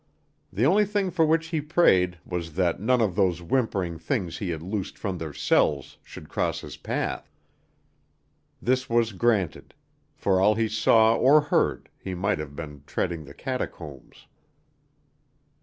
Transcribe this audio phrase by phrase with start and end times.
[0.51, 4.49] The only thing for which he prayed was that none of those whimpering things he
[4.49, 7.31] had loosed from their cells should cross his path.
[8.59, 9.75] This was granted;
[10.15, 14.25] for all he saw or heard he might have been treading the catacombs.